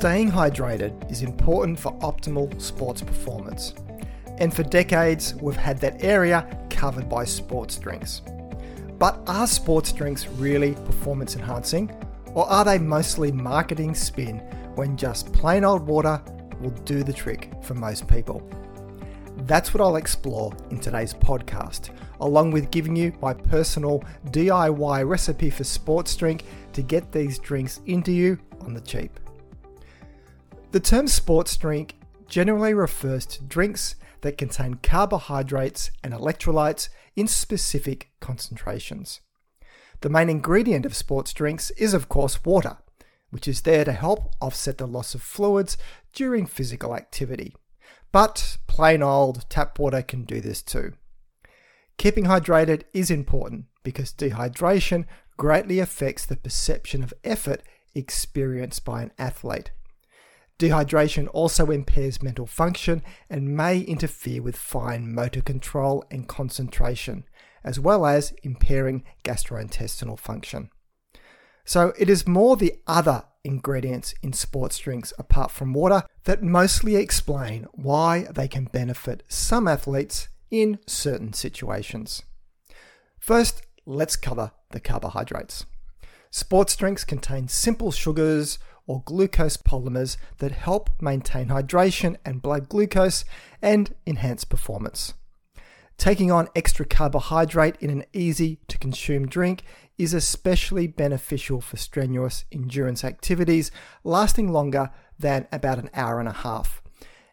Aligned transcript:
Staying 0.00 0.30
hydrated 0.30 1.10
is 1.10 1.20
important 1.20 1.78
for 1.78 1.92
optimal 1.98 2.58
sports 2.58 3.02
performance. 3.02 3.74
And 4.38 4.50
for 4.50 4.62
decades, 4.62 5.34
we've 5.34 5.54
had 5.54 5.76
that 5.80 6.02
area 6.02 6.48
covered 6.70 7.06
by 7.06 7.26
sports 7.26 7.76
drinks. 7.76 8.22
But 8.98 9.20
are 9.26 9.46
sports 9.46 9.92
drinks 9.92 10.26
really 10.26 10.72
performance 10.72 11.36
enhancing? 11.36 11.94
Or 12.32 12.48
are 12.48 12.64
they 12.64 12.78
mostly 12.78 13.30
marketing 13.30 13.94
spin 13.94 14.38
when 14.74 14.96
just 14.96 15.34
plain 15.34 15.64
old 15.64 15.86
water 15.86 16.22
will 16.62 16.70
do 16.86 17.02
the 17.02 17.12
trick 17.12 17.52
for 17.62 17.74
most 17.74 18.08
people? 18.08 18.40
That's 19.40 19.74
what 19.74 19.82
I'll 19.82 19.96
explore 19.96 20.54
in 20.70 20.80
today's 20.80 21.12
podcast, 21.12 21.90
along 22.22 22.52
with 22.52 22.70
giving 22.70 22.96
you 22.96 23.12
my 23.20 23.34
personal 23.34 24.02
DIY 24.28 25.06
recipe 25.06 25.50
for 25.50 25.64
sports 25.64 26.16
drink 26.16 26.44
to 26.72 26.80
get 26.80 27.12
these 27.12 27.38
drinks 27.38 27.82
into 27.84 28.12
you 28.12 28.38
on 28.62 28.72
the 28.72 28.80
cheap. 28.80 29.20
The 30.72 30.78
term 30.78 31.08
sports 31.08 31.56
drink 31.56 31.96
generally 32.28 32.74
refers 32.74 33.26
to 33.26 33.42
drinks 33.42 33.96
that 34.20 34.38
contain 34.38 34.74
carbohydrates 34.74 35.90
and 36.04 36.14
electrolytes 36.14 36.88
in 37.16 37.26
specific 37.26 38.10
concentrations. 38.20 39.20
The 40.02 40.10
main 40.10 40.30
ingredient 40.30 40.86
of 40.86 40.94
sports 40.94 41.32
drinks 41.32 41.70
is, 41.72 41.92
of 41.92 42.08
course, 42.08 42.44
water, 42.44 42.76
which 43.30 43.48
is 43.48 43.62
there 43.62 43.84
to 43.84 43.92
help 43.92 44.32
offset 44.40 44.78
the 44.78 44.86
loss 44.86 45.12
of 45.12 45.22
fluids 45.22 45.76
during 46.12 46.46
physical 46.46 46.94
activity. 46.94 47.56
But 48.12 48.58
plain 48.68 49.02
old 49.02 49.50
tap 49.50 49.76
water 49.80 50.02
can 50.02 50.22
do 50.22 50.40
this 50.40 50.62
too. 50.62 50.92
Keeping 51.98 52.26
hydrated 52.26 52.84
is 52.92 53.10
important 53.10 53.64
because 53.82 54.12
dehydration 54.12 55.04
greatly 55.36 55.80
affects 55.80 56.24
the 56.24 56.36
perception 56.36 57.02
of 57.02 57.12
effort 57.24 57.64
experienced 57.92 58.84
by 58.84 59.02
an 59.02 59.10
athlete. 59.18 59.72
Dehydration 60.60 61.26
also 61.32 61.70
impairs 61.70 62.22
mental 62.22 62.46
function 62.46 63.02
and 63.30 63.56
may 63.56 63.80
interfere 63.80 64.42
with 64.42 64.56
fine 64.56 65.10
motor 65.14 65.40
control 65.40 66.04
and 66.10 66.28
concentration, 66.28 67.24
as 67.64 67.80
well 67.80 68.04
as 68.04 68.34
impairing 68.42 69.02
gastrointestinal 69.24 70.18
function. 70.18 70.68
So 71.64 71.94
it 71.98 72.10
is 72.10 72.28
more 72.28 72.58
the 72.58 72.74
other 72.86 73.24
ingredients 73.42 74.12
in 74.22 74.34
sports 74.34 74.76
drinks 74.76 75.14
apart 75.18 75.50
from 75.50 75.72
water 75.72 76.02
that 76.24 76.42
mostly 76.42 76.96
explain 76.96 77.66
why 77.72 78.26
they 78.30 78.46
can 78.46 78.66
benefit 78.66 79.22
some 79.28 79.66
athletes 79.66 80.28
in 80.50 80.78
certain 80.86 81.32
situations. 81.32 82.22
First, 83.18 83.62
let's 83.86 84.16
cover 84.16 84.52
the 84.72 84.80
carbohydrates. 84.80 85.64
Sports 86.30 86.76
drinks 86.76 87.02
contain 87.02 87.48
simple 87.48 87.90
sugars, 87.90 88.58
or 88.90 89.04
glucose 89.06 89.56
polymers 89.56 90.16
that 90.38 90.50
help 90.50 90.90
maintain 91.00 91.46
hydration 91.46 92.16
and 92.24 92.42
blood 92.42 92.68
glucose 92.68 93.24
and 93.62 93.94
enhance 94.04 94.42
performance. 94.42 95.14
Taking 95.96 96.32
on 96.32 96.48
extra 96.56 96.84
carbohydrate 96.84 97.76
in 97.78 97.90
an 97.90 98.04
easy 98.12 98.58
to 98.66 98.76
consume 98.78 99.28
drink 99.28 99.62
is 99.96 100.12
especially 100.12 100.88
beneficial 100.88 101.60
for 101.60 101.76
strenuous 101.76 102.46
endurance 102.50 103.04
activities 103.04 103.70
lasting 104.02 104.50
longer 104.50 104.90
than 105.16 105.46
about 105.52 105.78
an 105.78 105.90
hour 105.94 106.18
and 106.18 106.28
a 106.28 106.32
half, 106.32 106.82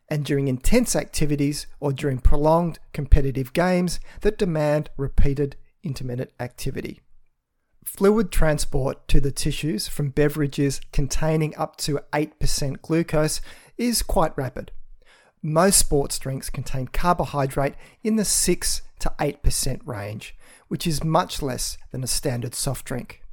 and 0.10 0.24
during 0.24 0.48
intense 0.48 0.96
activities 0.96 1.66
or 1.80 1.92
during 1.92 2.20
prolonged 2.20 2.78
competitive 2.94 3.52
games 3.54 4.00
that 4.22 4.38
demand 4.38 4.92
repeated 4.96 5.56
intermittent 5.82 6.30
activity. 6.40 7.02
Fluid 7.88 8.32
transport 8.34 9.08
to 9.08 9.22
the 9.22 9.32
tissues 9.32 9.88
from 9.88 10.10
beverages 10.10 10.82
containing 10.92 11.56
up 11.56 11.78
to 11.78 12.02
8% 12.12 12.82
glucose 12.82 13.40
is 13.78 14.04
quite 14.04 14.38
rapid. 14.38 14.74
Most 15.42 15.80
sports 15.80 16.20
drinks 16.20 16.50
contain 16.50 16.90
carbohydrate 16.90 17.76
in 18.04 18.18
the 18.18 18.26
6 18.26 18.82
to 19.00 19.14
8% 19.18 19.80
range, 19.86 20.36
which 20.68 20.86
is 20.86 21.02
much 21.02 21.42
less 21.42 21.78
than 21.92 22.04
a 22.04 22.08
standard 22.08 22.54
soft 22.54 22.86
drink. 22.86 23.24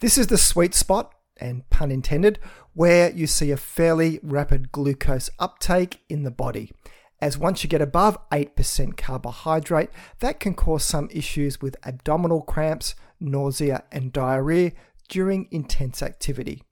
This 0.00 0.18
is 0.18 0.26
the 0.26 0.36
sweet 0.36 0.74
spot, 0.74 1.14
and 1.36 1.70
pun 1.70 1.92
intended, 1.92 2.40
where 2.74 3.12
you 3.12 3.28
see 3.28 3.52
a 3.52 3.56
fairly 3.56 4.18
rapid 4.20 4.72
glucose 4.72 5.30
uptake 5.38 6.00
in 6.08 6.24
the 6.24 6.32
body. 6.32 6.72
As 7.20 7.38
once 7.38 7.64
you 7.64 7.70
get 7.70 7.80
above 7.80 8.18
8% 8.30 8.96
carbohydrate, 8.96 9.90
that 10.20 10.38
can 10.38 10.54
cause 10.54 10.84
some 10.84 11.08
issues 11.10 11.62
with 11.62 11.76
abdominal 11.84 12.42
cramps, 12.42 12.94
nausea, 13.18 13.84
and 13.90 14.12
diarrhea 14.12 14.72
during 15.08 15.48
intense 15.50 16.02
activity. 16.02 16.62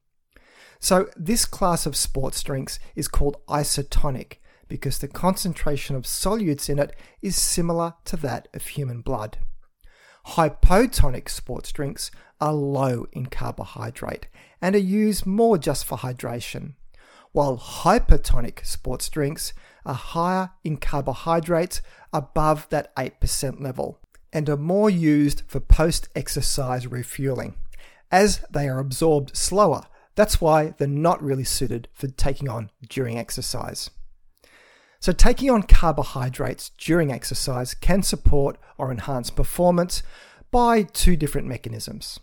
So, 0.78 1.08
this 1.16 1.46
class 1.46 1.86
of 1.86 1.96
sports 1.96 2.42
drinks 2.42 2.78
is 2.94 3.08
called 3.08 3.38
isotonic 3.48 4.34
because 4.68 4.98
the 4.98 5.08
concentration 5.08 5.96
of 5.96 6.04
solutes 6.04 6.68
in 6.68 6.78
it 6.78 6.94
is 7.22 7.36
similar 7.36 7.94
to 8.04 8.16
that 8.18 8.48
of 8.52 8.66
human 8.66 9.00
blood. 9.00 9.38
Hypotonic 10.26 11.28
sports 11.28 11.72
drinks 11.72 12.10
are 12.40 12.52
low 12.52 13.06
in 13.12 13.26
carbohydrate 13.26 14.26
and 14.60 14.74
are 14.74 14.78
used 14.78 15.26
more 15.26 15.56
just 15.56 15.84
for 15.84 15.98
hydration, 15.98 16.74
while 17.32 17.58
hypertonic 17.58 18.64
sports 18.66 19.08
drinks 19.08 19.52
are 19.84 19.94
higher 19.94 20.50
in 20.62 20.76
carbohydrates 20.76 21.82
above 22.12 22.68
that 22.70 22.94
8% 22.96 23.60
level 23.60 24.00
and 24.32 24.48
are 24.48 24.56
more 24.56 24.90
used 24.90 25.42
for 25.46 25.60
post 25.60 26.08
exercise 26.14 26.86
refueling, 26.86 27.54
as 28.10 28.40
they 28.50 28.68
are 28.68 28.80
absorbed 28.80 29.36
slower. 29.36 29.82
That's 30.16 30.40
why 30.40 30.74
they're 30.76 30.88
not 30.88 31.22
really 31.22 31.44
suited 31.44 31.88
for 31.92 32.08
taking 32.08 32.48
on 32.48 32.70
during 32.88 33.18
exercise. 33.18 33.90
So, 35.00 35.12
taking 35.12 35.50
on 35.50 35.64
carbohydrates 35.64 36.70
during 36.78 37.12
exercise 37.12 37.74
can 37.74 38.02
support 38.02 38.56
or 38.78 38.90
enhance 38.90 39.30
performance 39.30 40.02
by 40.50 40.82
two 40.82 41.16
different 41.16 41.46
mechanisms. 41.46 42.20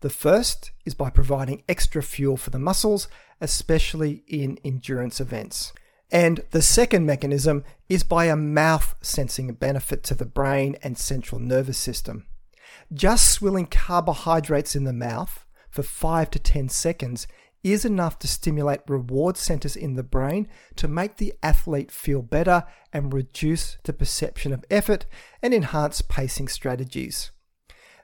The 0.00 0.10
first 0.10 0.70
is 0.84 0.94
by 0.94 1.10
providing 1.10 1.62
extra 1.68 2.02
fuel 2.02 2.36
for 2.36 2.50
the 2.50 2.58
muscles, 2.58 3.08
especially 3.40 4.24
in 4.26 4.58
endurance 4.64 5.20
events. 5.20 5.72
And 6.10 6.42
the 6.50 6.62
second 6.62 7.04
mechanism 7.04 7.64
is 7.88 8.04
by 8.04 8.26
a 8.26 8.36
mouth 8.36 8.94
sensing 9.02 9.52
benefit 9.54 10.02
to 10.04 10.14
the 10.14 10.24
brain 10.24 10.76
and 10.82 10.96
central 10.96 11.40
nervous 11.40 11.78
system. 11.78 12.26
Just 12.92 13.30
swilling 13.30 13.66
carbohydrates 13.66 14.76
in 14.76 14.84
the 14.84 14.92
mouth 14.92 15.44
for 15.68 15.82
5 15.82 16.30
to 16.30 16.38
10 16.38 16.68
seconds 16.68 17.26
is 17.64 17.84
enough 17.84 18.18
to 18.20 18.28
stimulate 18.28 18.80
reward 18.86 19.36
centers 19.36 19.74
in 19.74 19.94
the 19.94 20.04
brain 20.04 20.46
to 20.76 20.86
make 20.86 21.16
the 21.16 21.34
athlete 21.42 21.90
feel 21.90 22.22
better 22.22 22.64
and 22.92 23.12
reduce 23.12 23.76
the 23.82 23.92
perception 23.92 24.52
of 24.52 24.64
effort 24.70 25.04
and 25.42 25.52
enhance 25.52 26.00
pacing 26.00 26.46
strategies. 26.46 27.32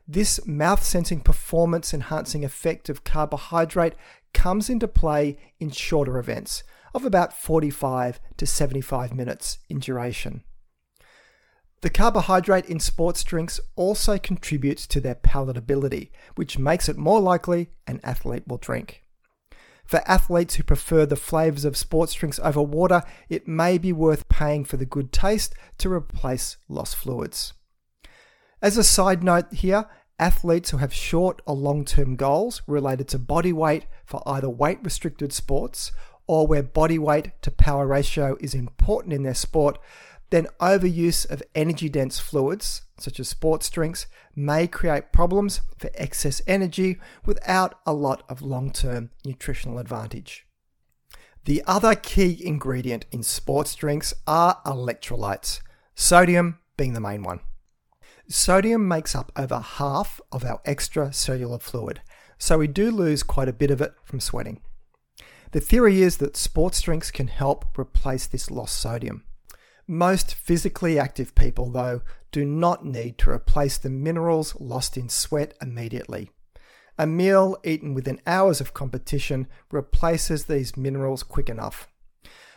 This 0.09 0.45
mouth 0.49 0.83
sensing 0.83 1.21
performance 1.21 1.95
enhancing 1.95 2.45
effect 2.45 2.89
of 2.89 3.05
carbohydrate 3.05 3.95
comes 4.35 4.69
into 4.69 4.89
play 4.89 5.39
in 5.61 5.71
shorter 5.71 6.19
events 6.19 6.65
of 6.95 7.05
about 7.05 7.33
45 7.33 8.21
to 8.37 8.47
75 8.47 9.15
minutes 9.15 9.59
in 9.69 9.79
duration. 9.79 10.43
The 11.83 11.91
carbohydrate 11.91 12.67
in 12.67 12.79
sports 12.79 13.25
drinks 13.25 13.59
also 13.75 14.17
contributes 14.17 14.87
to 14.87 15.01
their 15.01 15.17
palatability, 15.17 16.11
which 16.37 16.57
makes 16.59 16.89
it 16.89 16.97
more 16.97 17.21
likely 17.21 17.71
an 17.89 18.01
athlete 18.05 18.47
will 18.47 18.59
drink. 18.59 19.03
For 19.85 20.01
athletes 20.09 20.55
who 20.55 20.63
prefer 20.63 21.07
the 21.07 21.17
flavours 21.17 21.65
of 21.65 21.77
sports 21.77 22.15
drinks 22.15 22.39
over 22.39 22.63
water, 22.63 23.03
it 23.29 23.49
may 23.49 23.79
be 23.79 23.93
worth 23.93 24.29
paying 24.29 24.65
for 24.65 24.77
the 24.77 24.87
good 24.87 25.13
taste 25.13 25.55
to 25.79 25.93
replace 25.93 26.57
lost 26.69 26.95
fluids. 26.95 27.53
As 28.63 28.79
a 28.79 28.85
side 28.85 29.25
note 29.25 29.53
here, 29.53 29.87
athletes 30.21 30.71
who 30.71 30.77
have 30.77 30.95
short 30.95 31.43
or 31.47 31.57
long 31.57 31.85
term 31.85 32.15
goals 32.15 32.63
related 32.69 33.09
to 33.09 33.19
body 33.19 33.53
weight 33.53 33.87
for 34.05 34.23
either 34.25 34.49
weight 34.49 34.79
restricted 34.85 35.33
sports 35.33 35.91
or 36.27 36.47
where 36.47 36.63
body 36.63 36.99
weight 36.99 37.31
to 37.43 37.51
power 37.51 37.87
ratio 37.87 38.37
is 38.41 38.55
important 38.55 39.13
in 39.13 39.23
their 39.23 39.35
sport, 39.35 39.79
then 40.31 40.47
overuse 40.61 41.29
of 41.31 41.43
energy 41.55 41.89
dense 41.91 42.19
fluids, 42.19 42.83
such 42.99 43.21
as 43.21 43.29
sports 43.29 43.69
drinks, 43.69 44.07
may 44.35 44.67
create 44.67 45.13
problems 45.13 45.61
for 45.79 45.91
excess 45.95 46.41
energy 46.47 46.99
without 47.27 47.79
a 47.85 47.93
lot 47.93 48.23
of 48.29 48.41
long 48.41 48.71
term 48.71 49.11
nutritional 49.25 49.79
advantage. 49.79 50.47
The 51.45 51.63
other 51.67 51.95
key 51.95 52.41
ingredient 52.45 53.05
in 53.11 53.23
sports 53.23 53.75
drinks 53.75 54.15
are 54.27 54.61
electrolytes, 54.65 55.61
sodium 55.95 56.61
being 56.77 56.95
the 56.95 57.01
main 57.01 57.23
one. 57.23 57.41
Sodium 58.29 58.89
makes 58.89 59.15
up 59.15 59.33
over 59.37 59.59
half 59.59 60.21
of 60.31 60.45
our 60.45 60.63
extracellular 60.65 61.61
fluid, 61.61 62.01
so 62.39 62.57
we 62.57 62.69
do 62.69 62.91
lose 62.91 63.23
quite 63.23 63.49
a 63.49 63.53
bit 63.53 63.71
of 63.71 63.83
it 63.83 63.93
from 64.05 64.21
sweating. 64.21 64.63
The 65.53 65.61
theory 65.61 66.01
is 66.01 66.17
that 66.17 66.37
sports 66.37 66.81
drinks 66.81 67.11
can 67.11 67.29
help 67.29 67.79
replace 67.79 68.27
this 68.27 68.51
lost 68.51 68.79
sodium. 68.79 69.25
Most 69.87 70.35
physically 70.35 70.99
active 70.99 71.35
people, 71.35 71.71
though, 71.71 72.01
do 72.31 72.47
not 72.47 72.87
need 72.87 73.19
to 73.19 73.31
replace 73.31 73.77
the 73.77 73.91
minerals 73.91 74.59
lost 74.59 74.97
in 74.97 75.11
sweat 75.11 75.53
immediately. 75.61 76.31
A 76.99 77.07
meal 77.07 77.59
eaten 77.65 77.93
within 77.93 78.23
hours 78.27 78.63
of 78.63 78.73
competition 78.73 79.47
replaces 79.71 80.47
these 80.47 80.77
minerals 80.77 81.23
quick 81.23 81.51
enough. 81.51 81.87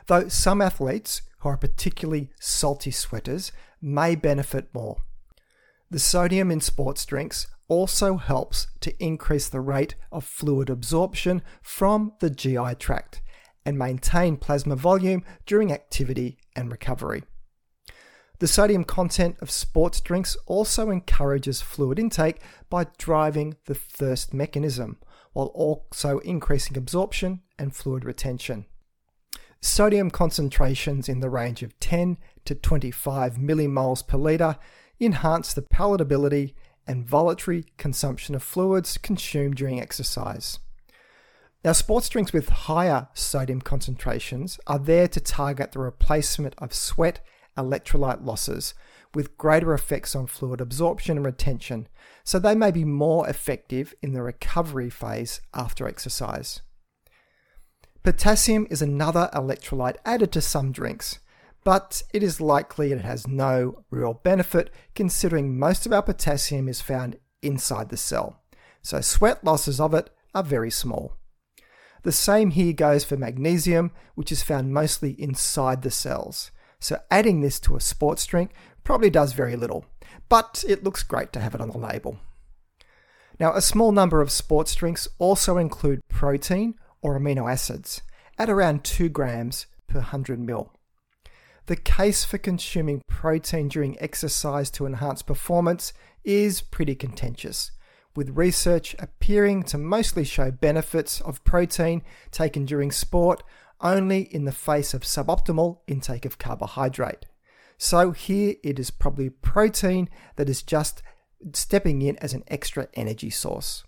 Though 0.08 0.30
some 0.30 0.62
athletes 0.62 1.22
who 1.40 1.50
are 1.50 1.58
particularly 1.58 2.30
salty 2.40 2.92
sweaters 2.92 3.52
may 3.82 4.16
benefit 4.16 4.74
more. 4.74 5.04
The 5.92 6.00
sodium 6.00 6.50
in 6.50 6.62
sports 6.62 7.06
drinks 7.06 7.48
also 7.68 8.18
helps 8.18 8.68
to 8.82 9.04
increase 9.04 9.50
the 9.50 9.62
rate 9.62 9.96
of 10.12 10.24
fluid 10.24 10.70
absorption 10.70 11.42
from 11.62 12.14
the 12.20 12.30
GI 12.30 12.76
tract 12.80 13.22
and 13.66 13.78
maintain 13.78 14.38
plasma 14.38 14.76
volume 14.76 15.24
during 15.46 15.72
activity 15.72 16.38
and 16.56 16.72
recovery. 16.72 17.24
The 18.40 18.48
sodium 18.48 18.84
content 18.84 19.38
of 19.42 19.50
sports 19.50 20.02
drinks 20.02 20.36
also 20.46 20.90
encourages 20.90 21.62
fluid 21.62 21.98
intake 21.98 22.42
by 22.70 22.88
driving 22.98 23.56
the 23.66 23.76
thirst 23.76 24.34
mechanism, 24.34 24.98
while 25.32 25.48
also 25.48 26.20
increasing 26.20 26.78
absorption 26.78 27.42
and 27.58 27.74
fluid 27.74 28.04
retention. 28.04 28.66
Sodium 29.62 30.12
concentrations 30.12 31.08
in 31.10 31.22
the 31.22 31.30
range 31.30 31.64
of 31.64 31.80
10 31.80 32.18
to 32.44 32.56
25 32.56 33.36
millimoles 33.38 34.06
per 34.06 34.18
litre 34.18 34.58
enhance 35.00 35.54
the 35.54 35.62
palatability 35.62 36.54
and 36.88 37.08
voluntary 37.08 37.66
consumption 37.78 38.36
of 38.36 38.44
fluids 38.44 38.98
consumed 38.98 39.56
during 39.56 39.82
exercise. 39.82 40.60
Now, 41.64 41.72
sports 41.72 42.10
drinks 42.10 42.32
with 42.32 42.50
higher 42.50 43.08
sodium 43.16 43.62
concentrations 43.62 44.60
are 44.68 44.78
there 44.78 45.08
to 45.08 45.20
target 45.20 45.72
the 45.72 45.80
replacement 45.80 46.54
of 46.60 46.74
sweat 46.74 47.26
electrolyte 47.58 48.24
losses 48.24 48.76
with 49.16 49.38
greater 49.38 49.74
effects 49.74 50.16
on 50.16 50.28
fluid 50.28 50.62
absorption 50.62 51.18
and 51.18 51.26
retention, 51.26 51.88
so 52.24 52.38
they 52.38 52.54
may 52.54 52.70
be 52.70 52.84
more 52.84 53.28
effective 53.28 53.96
in 54.02 54.14
the 54.14 54.22
recovery 54.22 54.90
phase 54.90 55.42
after 55.54 55.88
exercise. 55.88 56.62
Potassium 58.04 58.68
is 58.70 58.84
another 58.84 59.32
electrolyte 59.34 59.96
added 60.06 60.32
to 60.34 60.42
some 60.42 60.72
drinks, 60.72 61.18
but 61.66 62.04
it 62.14 62.24
is 62.24 62.40
likely 62.40 62.94
it 62.94 63.02
has 63.02 63.28
no 63.28 63.84
real 63.90 64.14
benefit 64.14 64.72
considering 64.94 65.60
most 65.60 65.86
of 65.86 65.92
our 65.92 66.04
potassium 66.04 66.70
is 66.70 66.80
found 66.80 67.18
inside 67.42 67.90
the 67.90 67.98
cell, 67.98 68.42
so 68.82 69.02
sweat 69.02 69.44
losses 69.44 69.82
of 69.82 69.94
it 69.94 70.10
are 70.34 70.44
very 70.44 70.72
small. 70.72 71.18
The 72.04 72.12
same 72.12 72.52
here 72.52 72.72
goes 72.72 73.04
for 73.04 73.18
magnesium, 73.18 73.92
which 74.14 74.32
is 74.32 74.44
found 74.44 74.72
mostly 74.72 75.20
inside 75.20 75.82
the 75.82 75.90
cells. 75.90 76.52
So 76.80 77.00
adding 77.10 77.42
this 77.42 77.60
to 77.62 77.76
a 77.76 77.82
sports 77.82 78.28
drink 78.28 78.52
probably 78.84 79.10
does 79.10 79.34
very 79.34 79.56
little, 79.56 79.86
but 80.30 80.64
it 80.68 80.84
looks 80.84 81.02
great 81.02 81.34
to 81.34 81.40
have 81.40 81.56
it 81.56 81.62
on 81.62 81.72
the 81.72 81.80
label. 81.80 82.20
Now, 83.40 83.54
a 83.54 83.62
small 83.62 83.92
number 83.92 84.22
of 84.22 84.32
sports 84.32 84.76
drinks 84.76 85.08
also 85.18 85.58
include 85.58 86.02
protein 86.08 86.76
or 87.02 87.20
amino 87.20 87.52
acids 87.52 88.04
at 88.38 88.52
around 88.52 88.84
2 88.84 89.10
grams 89.10 89.66
per 89.88 89.98
100 89.98 90.40
ml. 90.40 90.70
The 91.68 91.76
case 91.76 92.24
for 92.24 92.38
consuming 92.38 93.02
protein 93.08 93.70
during 93.70 94.00
exercise 94.00 94.70
to 94.72 94.86
enhance 94.86 95.24
performance 95.24 95.94
is 96.24 96.62
pretty 96.62 96.94
contentious, 96.94 97.72
with 98.16 98.38
research 98.38 98.96
appearing 99.00 99.64
to 99.64 99.80
mostly 99.80 100.24
show 100.24 100.52
benefits 100.52 101.22
of 101.22 101.44
protein 101.44 102.04
taken 102.30 102.66
during 102.66 102.92
sport 102.92 103.42
only 103.82 104.22
in 104.22 104.46
the 104.46 104.52
face 104.52 104.94
of 104.94 105.02
suboptimal 105.02 105.80
intake 105.88 106.24
of 106.24 106.38
carbohydrate. 106.38 107.26
So 107.80 108.12
here 108.12 108.56
it 108.64 108.78
is 108.78 108.92
probably 108.92 109.32
protein 109.32 110.08
that 110.36 110.50
is 110.50 110.62
just 110.62 111.02
stepping 111.54 112.04
in 112.04 112.16
as 112.18 112.34
an 112.34 112.44
extra 112.48 112.90
energy 112.94 113.32
source. 113.32 113.84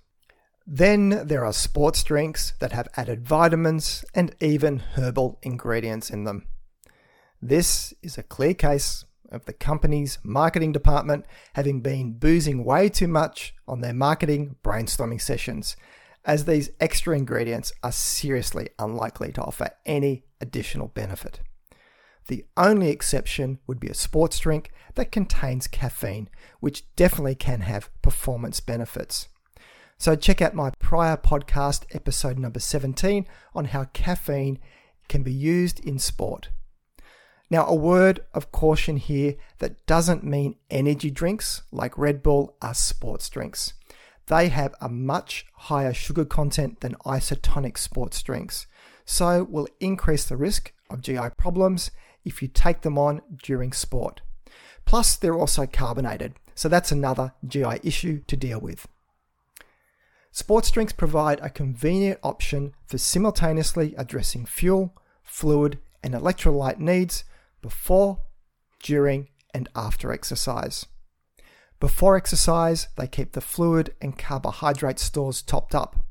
Then 0.65 1.27
there 1.27 1.45
are 1.45 1.53
sports 1.53 2.03
drinks 2.03 2.53
that 2.59 2.71
have 2.71 2.89
added 2.97 3.25
vitamins 3.25 4.03
and 4.15 4.35
even 4.41 4.79
herbal 4.79 5.39
ingredients 5.43 6.09
in 6.09 6.23
them. 6.23 6.47
This 7.41 7.93
is 8.01 8.17
a 8.17 8.23
clear 8.23 8.55
case 8.55 9.05
of 9.31 9.45
the 9.45 9.53
company's 9.53 10.17
marketing 10.23 10.71
department 10.71 11.25
having 11.53 11.81
been 11.81 12.13
boozing 12.13 12.63
way 12.63 12.89
too 12.89 13.07
much 13.07 13.53
on 13.67 13.81
their 13.81 13.93
marketing 13.93 14.55
brainstorming 14.63 15.21
sessions, 15.21 15.75
as 16.25 16.45
these 16.45 16.71
extra 16.79 17.15
ingredients 17.15 17.71
are 17.83 17.91
seriously 17.91 18.69
unlikely 18.79 19.31
to 19.33 19.41
offer 19.43 19.69
any 19.85 20.23
additional 20.41 20.87
benefit. 20.87 21.41
The 22.27 22.45
only 22.57 22.89
exception 22.89 23.59
would 23.67 23.79
be 23.79 23.87
a 23.87 23.93
sports 23.93 24.39
drink 24.39 24.71
that 24.95 25.11
contains 25.11 25.67
caffeine, 25.67 26.29
which 26.59 26.93
definitely 26.95 27.35
can 27.35 27.61
have 27.61 27.89
performance 28.01 28.59
benefits. 28.59 29.29
So, 29.99 30.15
check 30.15 30.41
out 30.41 30.53
my 30.53 30.71
prior 30.79 31.17
podcast, 31.17 31.85
episode 31.91 32.37
number 32.37 32.59
17, 32.59 33.25
on 33.55 33.65
how 33.65 33.85
caffeine 33.93 34.59
can 35.07 35.23
be 35.23 35.33
used 35.33 35.79
in 35.85 35.99
sport. 35.99 36.49
Now, 37.49 37.65
a 37.65 37.75
word 37.75 38.21
of 38.33 38.51
caution 38.51 38.97
here 38.97 39.35
that 39.59 39.85
doesn't 39.85 40.23
mean 40.23 40.55
energy 40.69 41.09
drinks 41.09 41.63
like 41.71 41.97
Red 41.97 42.21
Bull 42.21 42.55
are 42.61 42.73
sports 42.73 43.29
drinks. 43.29 43.73
They 44.25 44.49
have 44.49 44.75
a 44.81 44.89
much 44.89 45.45
higher 45.53 45.93
sugar 45.93 46.25
content 46.25 46.81
than 46.81 46.95
isotonic 47.05 47.77
sports 47.77 48.21
drinks, 48.21 48.67
so 49.05 49.45
will 49.45 49.69
increase 49.79 50.25
the 50.25 50.35
risk 50.35 50.73
of 50.89 51.01
GI 51.01 51.29
problems 51.37 51.91
if 52.25 52.41
you 52.41 52.49
take 52.49 52.81
them 52.81 52.97
on 52.97 53.21
during 53.41 53.71
sport. 53.71 54.19
Plus, 54.83 55.15
they're 55.15 55.33
also 55.33 55.65
carbonated, 55.65 56.33
so 56.53 56.67
that's 56.67 56.91
another 56.91 57.33
GI 57.47 57.79
issue 57.83 58.21
to 58.27 58.35
deal 58.35 58.59
with. 58.59 58.89
Sports 60.31 60.69
drinks 60.69 60.91
provide 60.91 61.39
a 61.39 61.49
convenient 61.49 62.19
option 62.21 62.73
for 62.85 62.97
simultaneously 62.97 63.95
addressing 63.97 64.45
fuel, 64.45 64.93
fluid, 65.23 65.79
and 66.03 66.13
electrolyte 66.13 66.79
needs 66.79 67.23
before, 67.61 68.21
during, 68.81 69.29
and 69.53 69.69
after 69.75 70.11
exercise. 70.11 70.85
Before 71.79 72.17
exercise, 72.17 72.87
they 72.97 73.07
keep 73.07 73.33
the 73.33 73.41
fluid 73.41 73.93
and 74.01 74.17
carbohydrate 74.17 74.99
stores 74.99 75.41
topped 75.41 75.75
up. 75.75 76.05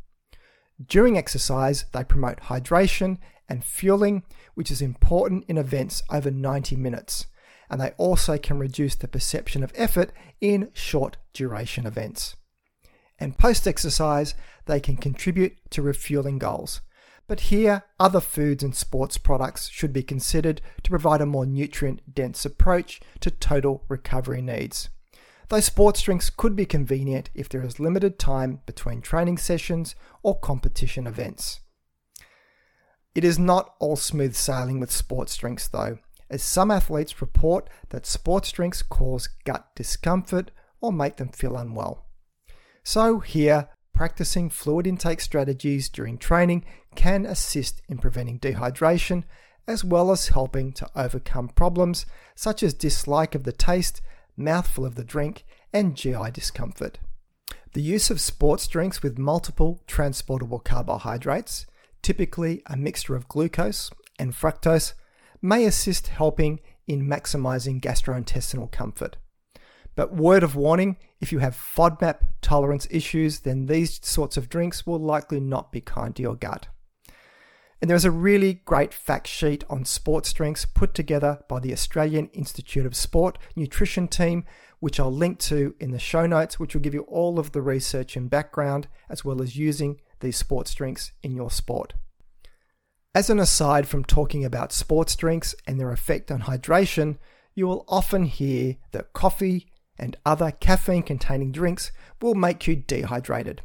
During 0.85 1.17
exercise, 1.17 1.87
they 1.93 2.05
promote 2.05 2.43
hydration 2.43 3.19
and 3.49 3.65
fueling, 3.65 4.23
which 4.55 4.71
is 4.71 4.83
important 4.83 5.45
in 5.49 5.59
events 5.59 6.03
over 6.11 6.31
90 6.31 6.77
minutes, 6.77 7.27
and 7.71 7.81
they 7.81 7.91
also 7.97 8.39
can 8.39 8.59
reduce 8.59 8.95
the 8.95 9.09
perception 9.09 9.65
of 9.65 9.73
effort 9.75 10.13
in 10.41 10.71
short 10.73 11.17
duration 11.33 11.87
events. 11.87 12.37
And 13.19 13.39
post 13.39 13.67
exercise, 13.67 14.35
they 14.67 14.79
can 14.79 14.97
contribute 14.97 15.57
to 15.71 15.83
refueling 15.83 16.39
goals, 16.39 16.81
but 17.29 17.41
here, 17.41 17.83
other 17.99 18.21
foods 18.21 18.63
and 18.63 18.75
sports 18.75 19.19
products 19.19 19.69
should 19.69 19.93
be 19.93 20.03
considered 20.03 20.61
to 20.83 20.91
provide 20.91 21.21
a 21.21 21.27
more 21.27 21.47
nutrient 21.47 22.15
dense 22.15 22.45
approach 22.45 23.01
to 23.21 23.31
total 23.31 23.85
recovery 23.89 24.41
needs. 24.41 24.89
Though 25.49 25.61
sports 25.61 26.03
drinks 26.03 26.31
could 26.31 26.57
be 26.57 26.67
convenient 26.67 27.31
if 27.35 27.49
there 27.49 27.63
is 27.63 27.81
limited 27.81 28.19
time 28.19 28.61
between 28.67 29.01
training 29.01 29.39
sessions 29.39 29.95
or 30.23 30.39
competition 30.39 31.07
events. 31.07 31.61
It 33.15 33.25
is 33.25 33.39
not 33.39 33.75
all 33.79 33.97
smooth 33.97 34.35
sailing 34.35 34.79
with 34.81 34.91
sports 34.91 35.37
drinks, 35.37 35.69
though, 35.69 35.99
as 36.29 36.43
some 36.43 36.71
athletes 36.71 37.21
report 37.21 37.71
that 37.91 38.07
sports 38.07 38.53
drinks 38.53 38.83
cause 38.83 39.29
gut 39.45 39.69
discomfort 39.75 40.51
or 40.81 40.93
make 40.93 41.17
them 41.17 41.31
feel 41.31 41.57
unwell. 41.57 42.07
So, 42.85 43.21
here, 43.21 43.69
practicing 43.97 44.51
fluid 44.51 44.87
intake 44.87 45.23
strategies 45.23 45.89
during 45.89 46.19
training 46.19 46.63
can 46.95 47.25
assist 47.25 47.81
in 47.89 47.97
preventing 47.97 48.39
dehydration 48.39 49.25
as 49.67 49.83
well 49.83 50.13
as 50.13 50.29
helping 50.29 50.71
to 50.71 50.89
overcome 50.95 51.49
problems 51.49 52.05
such 52.35 52.63
as 52.63 52.75
dislike 52.75 53.35
of 53.35 53.45
the 53.45 53.53
taste, 53.53 54.03
mouthful 54.37 54.85
of 54.85 54.97
the 54.97 55.03
drink, 55.03 55.45
and 55.73 55.97
GI 55.97 56.31
discomfort. 56.35 56.99
The 57.73 57.81
use 57.81 58.11
of 58.11 58.21
sports 58.21 58.69
drinks 58.69 59.03
with 59.03 59.19
multiple 59.19 59.83
transportable 59.87 60.61
carbohydrates, 60.61 61.67
typically 62.03 62.63
a 62.67 62.77
mixture 62.77 63.17
of 63.17 63.29
glucose 63.29 63.91
and 64.19 64.35
fructose, 64.35 64.93
may 65.41 65.65
assist 65.65 66.09
helping 66.09 66.61
in 66.87 67.09
maximizing 67.09 67.81
gastrointestinal 67.81 68.71
comfort. 68.71 69.17
But 69.97 70.15
word 70.15 70.43
of 70.43 70.55
warning 70.55 70.99
if 71.21 71.33
you 71.33 71.41
have 71.41 71.57
FODMAP 71.57 72.19
tolerance 72.43 72.87
issues, 72.91 73.41
then 73.41 73.67
these 73.67 73.99
sorts 74.07 74.37
of 74.37 74.49
drinks 74.49 74.87
will 74.87 75.01
likely 75.01 75.41
not 75.41 75.73
be 75.73 75.81
kind 75.81 76.15
to 76.15 76.23
your 76.23 76.37
gut. 76.37 76.69
And 77.81 77.91
there's 77.91 78.05
a 78.05 78.11
really 78.11 78.55
great 78.65 78.95
fact 78.95 79.27
sheet 79.27 79.65
on 79.69 79.85
sports 79.85 80.33
drinks 80.33 80.65
put 80.65 80.95
together 80.95 81.41
by 81.49 81.61
the 81.61 81.73
Australian 81.73 82.29
Institute 82.29 82.87
of 82.87 82.97
Sport 82.97 83.39
nutrition 83.55 84.09
team, 84.09 84.45
which 84.81 85.01
I'll 85.01 85.13
link 85.13 85.39
to 85.41 85.75
in 85.81 85.91
the 85.91 85.99
show 85.99 86.27
notes, 86.27 86.59
which 86.59 86.75
will 86.75 86.83
give 86.83 86.95
you 86.95 87.03
all 87.03 87.39
of 87.39 87.53
the 87.53 87.63
research 87.63 88.17
and 88.17 88.31
background, 88.31 88.89
as 89.11 89.25
well 89.25 89.43
as 89.43 89.57
using 89.57 90.01
these 90.21 90.37
sports 90.37 90.75
drinks 90.75 91.13
in 91.23 91.35
your 91.35 91.51
sport. 91.51 91.95
As 93.15 93.31
an 93.31 93.39
aside 93.39 93.89
from 93.89 94.05
talking 94.05 94.45
about 94.45 94.73
sports 94.73 95.17
drinks 95.17 95.55
and 95.67 95.81
their 95.81 95.91
effect 95.91 96.31
on 96.31 96.43
hydration, 96.43 97.17
you 97.55 97.67
will 97.67 97.85
often 97.89 98.25
hear 98.25 98.77
that 98.93 99.15
coffee 99.15 99.71
and 99.99 100.17
other 100.25 100.51
caffeine 100.51 101.03
containing 101.03 101.53
drinks 101.53 101.93
will 102.21 102.35
make 102.35 102.67
you 102.67 102.77
dehydrated. 102.77 103.63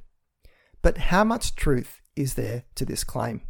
But 0.81 0.97
how 0.97 1.23
much 1.23 1.55
truth 1.55 2.01
is 2.15 2.35
there 2.35 2.63
to 2.75 2.85
this 2.85 3.03
claim? 3.03 3.41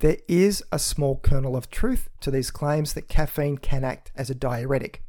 There 0.00 0.18
is 0.28 0.62
a 0.72 0.78
small 0.78 1.18
kernel 1.22 1.56
of 1.56 1.70
truth 1.70 2.10
to 2.20 2.30
these 2.30 2.50
claims 2.50 2.94
that 2.94 3.08
caffeine 3.08 3.58
can 3.58 3.84
act 3.84 4.12
as 4.16 4.28
a 4.28 4.34
diuretic. 4.34 5.02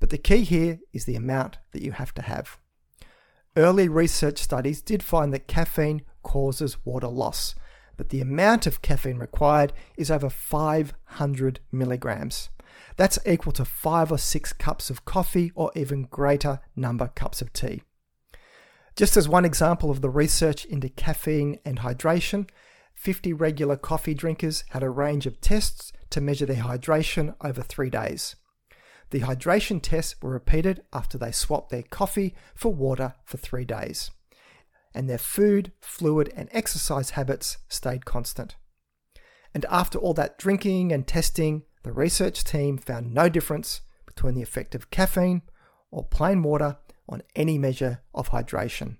But 0.00 0.10
the 0.10 0.18
key 0.18 0.42
here 0.44 0.78
is 0.92 1.04
the 1.04 1.16
amount 1.16 1.58
that 1.72 1.82
you 1.82 1.92
have 1.92 2.14
to 2.14 2.22
have. 2.22 2.58
Early 3.56 3.88
research 3.88 4.38
studies 4.38 4.82
did 4.82 5.02
find 5.02 5.32
that 5.32 5.48
caffeine 5.48 6.02
causes 6.22 6.76
water 6.84 7.08
loss, 7.08 7.54
but 7.96 8.10
the 8.10 8.20
amount 8.20 8.66
of 8.66 8.82
caffeine 8.82 9.18
required 9.18 9.72
is 9.96 10.10
over 10.10 10.30
500 10.30 11.60
milligrams. 11.72 12.50
That's 12.96 13.18
equal 13.26 13.52
to 13.52 13.64
five 13.64 14.10
or 14.10 14.18
six 14.18 14.52
cups 14.52 14.90
of 14.90 15.04
coffee 15.04 15.52
or 15.54 15.70
even 15.74 16.04
greater 16.04 16.60
number 16.74 17.08
cups 17.08 17.40
of 17.40 17.52
tea. 17.52 17.82
Just 18.96 19.16
as 19.16 19.28
one 19.28 19.44
example 19.44 19.90
of 19.90 20.00
the 20.00 20.10
research 20.10 20.64
into 20.64 20.88
caffeine 20.88 21.60
and 21.64 21.80
hydration, 21.80 22.48
50 22.94 23.32
regular 23.32 23.76
coffee 23.76 24.14
drinkers 24.14 24.64
had 24.70 24.82
a 24.82 24.90
range 24.90 25.24
of 25.26 25.40
tests 25.40 25.92
to 26.10 26.20
measure 26.20 26.46
their 26.46 26.64
hydration 26.64 27.36
over 27.40 27.62
three 27.62 27.90
days. 27.90 28.34
The 29.10 29.20
hydration 29.20 29.80
tests 29.80 30.20
were 30.20 30.30
repeated 30.30 30.82
after 30.92 31.16
they 31.16 31.30
swapped 31.30 31.70
their 31.70 31.84
coffee 31.84 32.34
for 32.56 32.74
water 32.74 33.14
for 33.24 33.36
three 33.36 33.64
days, 33.64 34.10
and 34.92 35.08
their 35.08 35.16
food, 35.16 35.72
fluid, 35.80 36.32
and 36.34 36.48
exercise 36.52 37.10
habits 37.10 37.58
stayed 37.68 38.04
constant. 38.04 38.56
And 39.54 39.64
after 39.70 39.96
all 39.96 40.14
that 40.14 40.38
drinking 40.38 40.92
and 40.92 41.06
testing, 41.06 41.62
the 41.82 41.92
research 41.92 42.44
team 42.44 42.78
found 42.78 43.14
no 43.14 43.28
difference 43.28 43.82
between 44.06 44.34
the 44.34 44.42
effect 44.42 44.74
of 44.74 44.90
caffeine 44.90 45.42
or 45.90 46.04
plain 46.04 46.42
water 46.42 46.76
on 47.08 47.22
any 47.34 47.58
measure 47.58 48.02
of 48.14 48.30
hydration. 48.30 48.96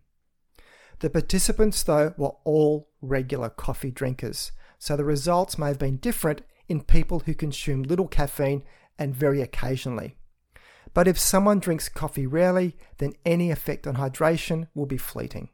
The 1.01 1.11
participants, 1.11 1.83
though, 1.83 2.15
were 2.17 2.35
all 2.45 2.89
regular 3.01 3.51
coffee 3.51 3.91
drinkers, 3.91 4.53
so 4.79 4.97
the 4.97 5.05
results 5.05 5.59
may 5.59 5.69
have 5.69 5.79
been 5.79 5.97
different 5.99 6.43
in 6.69 6.83
people 6.83 7.21
who 7.21 7.35
consume 7.35 7.83
little 7.83 8.09
caffeine 8.09 8.63
and 8.99 9.15
very 9.15 9.41
occasionally. 9.41 10.17
But 10.95 11.07
if 11.07 11.19
someone 11.19 11.61
drinks 11.61 11.89
coffee 11.89 12.27
rarely, 12.27 12.77
then 12.99 13.15
any 13.25 13.51
effect 13.51 13.87
on 13.87 13.97
hydration 13.97 14.69
will 14.75 14.87
be 14.87 14.97
fleeting. 14.97 15.51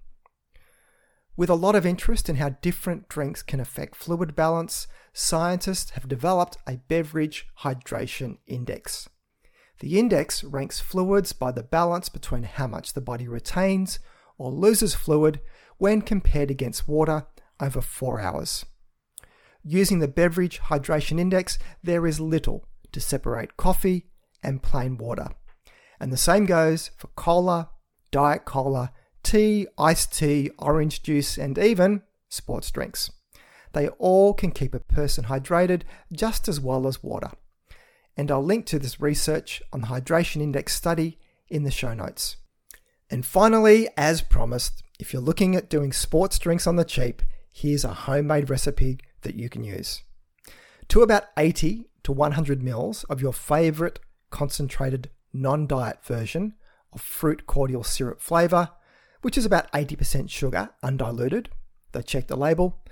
With 1.37 1.51
a 1.51 1.55
lot 1.55 1.75
of 1.75 1.85
interest 1.85 2.29
in 2.29 2.37
how 2.37 2.51
different 2.51 3.09
drinks 3.09 3.43
can 3.43 3.59
affect 3.59 3.97
fluid 3.97 4.37
balance, 4.37 4.87
scientists 5.13 5.91
have 5.91 6.07
developed 6.07 6.59
a 6.67 6.77
beverage 6.77 7.49
hydration 7.63 8.39
index. 8.47 9.09
The 9.81 9.99
index 9.99 10.45
ranks 10.45 10.79
fluids 10.79 11.33
by 11.33 11.51
the 11.51 11.65
balance 11.65 12.09
between 12.09 12.45
how 12.45 12.69
much 12.69 12.93
the 12.93 13.01
body 13.01 13.27
retains 13.27 13.99
or 14.39 14.53
loses 14.53 14.95
fluid 14.95 15.41
when 15.77 16.03
compared 16.03 16.53
against 16.53 16.87
water 16.87 17.27
over 17.61 17.81
four 17.81 18.21
hours. 18.21 18.65
Using 19.65 19.99
the 19.99 20.07
beverage 20.07 20.61
hydration 20.61 21.19
index, 21.19 21.59
there 21.83 22.07
is 22.07 22.21
little 22.21 22.69
to 22.93 23.01
separate 23.01 23.57
coffee 23.57 24.07
and 24.41 24.63
plain 24.63 24.97
water. 24.99 25.31
And 25.99 26.13
the 26.13 26.17
same 26.17 26.47
goes 26.47 26.93
for 26.97 27.09
cola, 27.17 27.71
diet 28.13 28.45
cola, 28.45 28.93
tea, 29.25 29.67
iced 29.79 30.17
tea, 30.17 30.51
orange 30.59 31.03
juice, 31.03 31.37
and 31.39 31.59
even 31.59 32.03
sports 32.29 32.71
drinks. 32.71 33.11
They 33.73 33.89
all 33.89 34.35
can 34.35 34.53
keep 34.53 34.75
a 34.75 34.81
person 34.81 35.25
hydrated 35.25 35.83
just 36.13 36.49
as 36.49 36.61
well 36.61 36.87
as 36.87 37.03
water 37.03 37.31
and 38.17 38.31
I'll 38.31 38.45
link 38.45 38.67
to 38.67 38.79
this 38.79 39.01
research 39.01 39.63
on 39.73 39.81
the 39.81 39.87
Hydration 39.89 40.41
Index 40.41 40.75
study 40.75 41.19
in 41.49 41.65
the 41.65 41.71
show 41.71 41.95
notes. 41.95 42.37
And 43.11 43.27
finally, 43.27 43.89
as 43.97 44.23
promised, 44.23 44.83
if 44.99 45.13
you're 45.13 45.23
looking 45.23 45.57
at 45.57 45.69
doing 45.69 45.93
sports 45.93 46.39
drinks 46.39 46.67
on 46.67 46.77
the 46.77 46.85
cheap, 46.85 47.23
here's 47.53 47.85
a 47.85 47.93
homemade 47.93 48.51
recipe 48.51 48.99
that 49.23 49.35
you 49.35 49.49
can 49.49 49.65
use. 49.65 50.03
To 50.89 51.03
about 51.03 51.25
80 51.37 51.89
to 52.05 52.13
100 52.13 52.63
mils 52.63 53.05
of 53.05 53.21
your 53.21 53.33
favorite 53.33 54.01
concentrated 54.31 55.11
non 55.33 55.67
diet 55.67 56.05
version 56.05 56.55
of 56.93 57.01
fruit 57.01 57.47
cordial 57.47 57.83
syrup 57.83 58.21
flavor, 58.21 58.71
which 59.25 59.39
is 59.39 59.47
about 59.47 59.73
80% 59.73 60.29
sugar 60.29 60.69
undiluted, 60.83 61.49
though 61.93 62.03
check 62.03 62.27
the 62.27 62.37
label, 62.37 62.83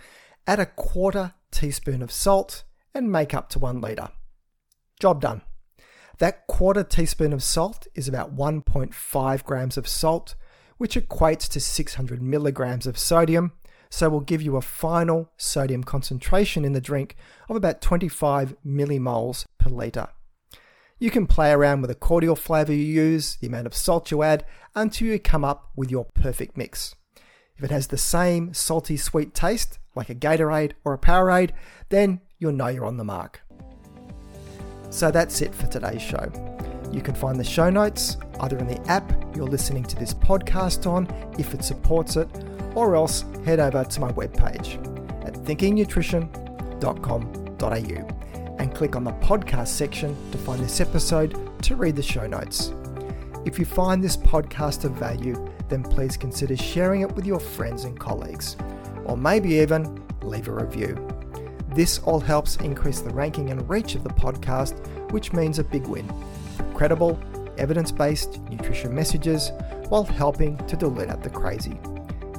add 0.46 0.58
a 0.58 0.64
quarter 0.64 1.34
teaspoon 1.50 2.00
of 2.00 2.10
salt 2.10 2.64
and 2.94 3.12
make 3.12 3.34
up 3.34 3.50
to 3.50 3.58
1 3.58 3.82
litre. 3.82 4.08
Job 4.98 5.20
done. 5.20 5.42
That 6.20 6.46
quarter 6.46 6.84
teaspoon 6.84 7.34
of 7.34 7.42
salt 7.42 7.86
is 7.94 8.08
about 8.08 8.34
1.5 8.34 9.44
grams 9.44 9.76
of 9.76 9.86
salt, 9.86 10.34
which 10.78 10.94
equates 10.94 11.46
to 11.50 11.60
600 11.60 12.22
milligrams 12.22 12.86
of 12.86 12.96
sodium, 12.96 13.52
so 13.90 14.08
will 14.08 14.20
give 14.20 14.40
you 14.40 14.56
a 14.56 14.62
final 14.62 15.30
sodium 15.36 15.84
concentration 15.84 16.64
in 16.64 16.72
the 16.72 16.80
drink 16.80 17.14
of 17.50 17.56
about 17.56 17.82
25 17.82 18.56
millimoles 18.64 19.44
per 19.58 19.68
litre. 19.68 20.08
You 21.02 21.10
can 21.10 21.26
play 21.26 21.50
around 21.50 21.80
with 21.80 21.90
the 21.90 21.96
cordial 21.96 22.36
flavour 22.36 22.72
you 22.72 22.84
use, 22.84 23.34
the 23.34 23.48
amount 23.48 23.66
of 23.66 23.74
salt 23.74 24.12
you 24.12 24.22
add, 24.22 24.44
until 24.76 25.08
you 25.08 25.18
come 25.18 25.44
up 25.44 25.68
with 25.74 25.90
your 25.90 26.04
perfect 26.04 26.56
mix. 26.56 26.94
If 27.56 27.64
it 27.64 27.72
has 27.72 27.88
the 27.88 27.98
same 27.98 28.54
salty 28.54 28.96
sweet 28.96 29.34
taste, 29.34 29.80
like 29.96 30.10
a 30.10 30.14
Gatorade 30.14 30.74
or 30.84 30.94
a 30.94 30.98
Powerade, 30.98 31.50
then 31.88 32.20
you'll 32.38 32.52
know 32.52 32.68
you're 32.68 32.84
on 32.84 32.98
the 32.98 33.04
mark. 33.04 33.40
So 34.90 35.10
that's 35.10 35.42
it 35.42 35.52
for 35.52 35.66
today's 35.66 36.00
show. 36.00 36.30
You 36.92 37.02
can 37.02 37.16
find 37.16 37.40
the 37.40 37.42
show 37.42 37.68
notes 37.68 38.16
either 38.38 38.56
in 38.58 38.68
the 38.68 38.80
app 38.88 39.12
you're 39.34 39.48
listening 39.48 39.82
to 39.82 39.96
this 39.96 40.14
podcast 40.14 40.86
on 40.86 41.08
if 41.36 41.52
it 41.52 41.64
supports 41.64 42.14
it, 42.14 42.28
or 42.76 42.94
else 42.94 43.24
head 43.44 43.58
over 43.58 43.82
to 43.82 44.00
my 44.00 44.12
webpage 44.12 44.76
at 45.26 45.34
thinkingnutrition.com.au 45.34 48.21
and 48.62 48.72
click 48.72 48.94
on 48.94 49.02
the 49.02 49.12
podcast 49.14 49.66
section 49.66 50.16
to 50.30 50.38
find 50.38 50.62
this 50.62 50.80
episode 50.80 51.36
to 51.60 51.74
read 51.74 51.96
the 51.96 52.02
show 52.02 52.28
notes. 52.28 52.72
If 53.44 53.58
you 53.58 53.64
find 53.64 54.02
this 54.02 54.16
podcast 54.16 54.84
of 54.84 54.92
value, 54.92 55.52
then 55.68 55.82
please 55.82 56.16
consider 56.16 56.56
sharing 56.56 57.00
it 57.00 57.12
with 57.12 57.26
your 57.26 57.40
friends 57.40 57.82
and 57.82 57.98
colleagues, 57.98 58.56
or 59.04 59.16
maybe 59.16 59.54
even 59.54 60.00
leave 60.22 60.46
a 60.46 60.52
review. 60.52 60.94
This 61.74 61.98
all 62.04 62.20
helps 62.20 62.54
increase 62.56 63.00
the 63.00 63.10
ranking 63.10 63.50
and 63.50 63.68
reach 63.68 63.96
of 63.96 64.04
the 64.04 64.10
podcast, 64.10 64.78
which 65.10 65.32
means 65.32 65.58
a 65.58 65.64
big 65.64 65.88
win. 65.88 66.08
Credible, 66.72 67.18
evidence 67.58 67.90
based 67.90 68.40
nutrition 68.42 68.94
messages 68.94 69.50
while 69.88 70.04
helping 70.04 70.56
to 70.68 70.76
dilute 70.76 71.10
out 71.10 71.24
the 71.24 71.30
crazy 71.30 71.76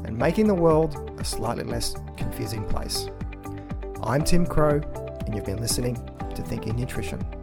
and 0.05 0.17
making 0.17 0.47
the 0.47 0.55
world 0.55 1.19
a 1.19 1.25
slightly 1.25 1.65
less 1.65 1.95
confusing 2.15 2.63
place. 2.69 3.09
I'm 4.03 4.23
Tim 4.23 4.45
Crowe, 4.45 4.81
and 5.25 5.35
you've 5.35 5.45
been 5.45 5.59
listening 5.59 5.97
to 6.35 6.41
Thinking 6.41 6.75
Nutrition. 6.75 7.42